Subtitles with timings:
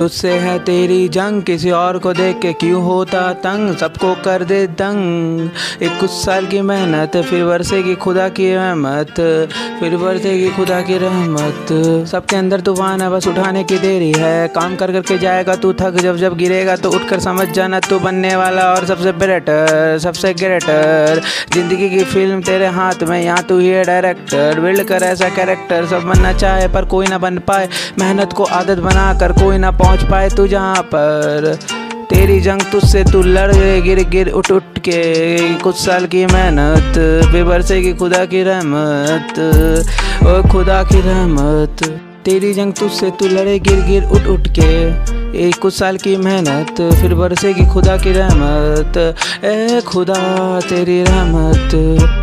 [0.00, 3.74] उससे है तेरी जंग, किसी और को देख के क्यों होता तंग?
[3.76, 9.20] सबको कर दे दंग। एक कुछ साल की मेहनत, फिर वर्षे की खुदा की रहमत,
[9.80, 11.66] फिर वर्षे की खुदा की रहमत।
[12.08, 15.98] सबके अंदर तूफ़ान है, बस उठाने की देरी है। काम कर करके जाएगा, तू थक,
[16.02, 21.20] जब जब गिरेगा तो उठकर समझ जाना, तू बनने वाला और सबसे बेटर सबसे ग्रेटर
[21.52, 25.86] ज़िंदगी की फ़िल्म तेरे हाथ में, यहाँ तू ही है डायरेक्टर बिल्ड कर ऐसा कैरेक्टर
[25.86, 29.70] सब बनना चाहे, पर कोई ना बन पाए। मेहनत को आदत बना कर कोई ना
[29.90, 31.58] पहुँच पाए तू जहाँ पर।
[32.10, 36.98] तेरी जंग तुझसे तू लड़ गए, गिर गिर उठ उठ के। कुछ साल की मेहनत
[37.32, 39.40] बेबरसे की खुदा की रहमत।
[40.26, 41.84] ओ खुदा की रहमत,
[42.24, 44.70] तेरी जंग तुझसे तू लड़े, गिर गिर उठ उठ के।
[45.48, 52.19] एक कुछ साल की मेहनत, फिर बरसे की खुदा की रहमत। ए, खुदा, तेरी रहमत।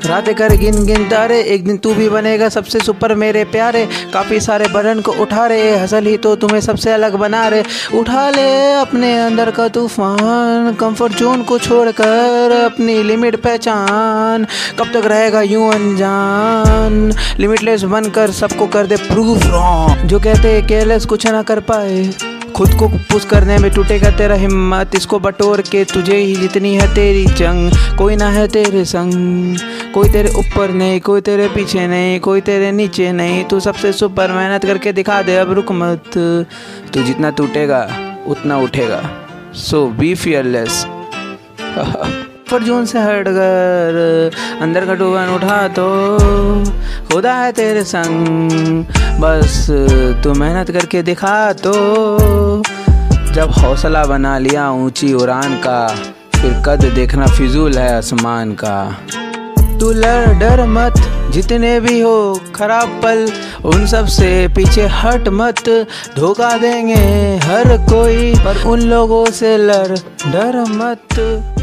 [0.00, 4.40] रातें कर गिन गिन तारे, एक दिन तू भी बनेगा सबसे सुपर मेरे प्यारे। काफ़ी
[4.40, 7.62] सारे बरन को उठा रहे हसल ही तो तुम्हें सबसे अलग बना रहे
[7.98, 14.46] उठा ले अपने अंदर का तूफ़ान कंफर्ट जोन को छोड़कर अपनी लिमिट पहचान।
[14.78, 17.12] कब तक रहेगा यूँ अनजान?
[17.38, 22.74] लिमिटलेस बनकर सबको कर दे प्रूफ रॉन्ग जो कहते केयरलेस कुछ ना कर पाए। खुद
[22.74, 27.24] को पुश करने में टूटेगा तेरा हिम्मत, इसको बटोर के तुझे ही जितनी है तेरी
[27.26, 29.58] जंग। कोई ना है तेरे संग,
[29.94, 34.32] कोई तेरे ऊपर नहीं, कोई तेरे पीछे नहीं, कोई तेरे नीचे नहीं। तू सबसे सुपर
[34.32, 36.10] मेहनत करके दिखा दे, अब रुक मत।
[36.94, 37.82] तू जितना टूटेगा,
[38.28, 39.02] उतना उठेगा।
[39.60, 40.84] सो बी फियरलेस
[42.50, 44.30] पर जून से हट कर
[44.62, 45.86] अंदर का टूबन उठा तो
[47.12, 48.84] खुदा है तेरे संग।
[49.20, 49.66] बस
[50.24, 51.72] तू मेहनत करके दिखा तो।
[53.34, 55.86] जब हौसला बना लिया ऊँची उड़ान का,
[56.36, 58.76] फिर कद देखना फिजूल है आसमान का।
[59.80, 60.94] तू लड़, डर मत,
[61.32, 63.26] जितने भी हो खराब पल,
[63.64, 65.68] उन सबसे पीछे हट मत।
[66.16, 66.94] धोखा देंगे
[67.44, 71.59] हर कोई, पर उन लोगों से लड़, डर मत।